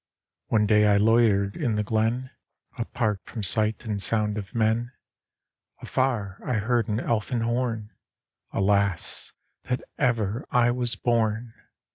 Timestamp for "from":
3.23-3.43